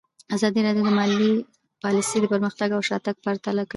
ازادي 0.35 0.59
راډیو 0.65 0.85
د 0.87 0.89
مالي 0.97 1.31
پالیسي 1.83 2.17
پرمختګ 2.33 2.69
او 2.73 2.81
شاتګ 2.89 3.15
پرتله 3.25 3.61
کړی. 3.65 3.69